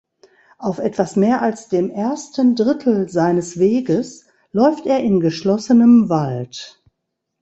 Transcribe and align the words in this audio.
Auf 0.57 0.79
etwas 0.79 1.15
mehr 1.15 1.43
als 1.43 1.67
dem 1.69 1.91
ersten 1.91 2.55
Drittel 2.55 3.07
seines 3.07 3.59
Weges 3.59 4.25
läuft 4.51 4.87
er 4.87 4.99
in 5.01 5.19
geschlossenem 5.19 6.09
Wald. 6.09 6.81